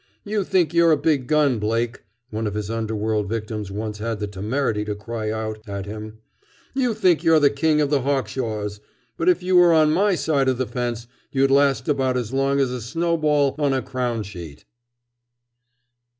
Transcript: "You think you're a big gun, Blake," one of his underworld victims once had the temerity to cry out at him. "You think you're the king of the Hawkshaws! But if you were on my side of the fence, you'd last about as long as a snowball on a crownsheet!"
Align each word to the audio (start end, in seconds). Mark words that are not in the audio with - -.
"You 0.23 0.43
think 0.43 0.73
you're 0.73 0.91
a 0.91 0.97
big 0.97 1.27
gun, 1.27 1.59
Blake," 1.59 2.01
one 2.31 2.47
of 2.47 2.55
his 2.55 2.71
underworld 2.71 3.29
victims 3.29 3.69
once 3.69 3.99
had 3.99 4.19
the 4.19 4.25
temerity 4.25 4.83
to 4.85 4.95
cry 4.95 5.29
out 5.29 5.59
at 5.69 5.85
him. 5.85 6.17
"You 6.73 6.95
think 6.95 7.23
you're 7.23 7.39
the 7.39 7.51
king 7.51 7.79
of 7.81 7.91
the 7.91 8.01
Hawkshaws! 8.01 8.79
But 9.15 9.29
if 9.29 9.43
you 9.43 9.55
were 9.57 9.73
on 9.73 9.93
my 9.93 10.15
side 10.15 10.49
of 10.49 10.57
the 10.57 10.65
fence, 10.65 11.05
you'd 11.31 11.51
last 11.51 11.87
about 11.87 12.17
as 12.17 12.33
long 12.33 12.59
as 12.59 12.71
a 12.71 12.81
snowball 12.81 13.53
on 13.59 13.73
a 13.73 13.83
crownsheet!" 13.83 14.65